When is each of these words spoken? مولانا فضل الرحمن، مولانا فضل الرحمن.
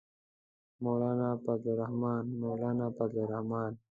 مولانا 0.83 1.29
فضل 1.43 1.67
الرحمن، 1.73 2.23
مولانا 2.41 2.85
فضل 2.97 3.17
الرحمن. 3.25 3.73